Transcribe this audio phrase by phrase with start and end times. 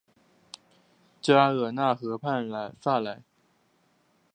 [1.21, 2.49] 加罗讷河畔
[2.81, 3.21] 萨莱。